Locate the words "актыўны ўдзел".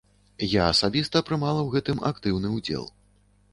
2.11-2.91